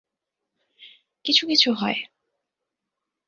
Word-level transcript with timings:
কিছু 1.25 1.43
কিছু 1.47 1.69
হয়। 1.73 1.99